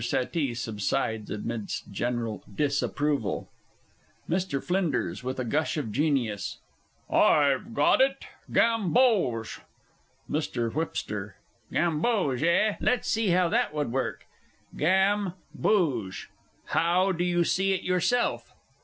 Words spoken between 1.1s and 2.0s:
amidst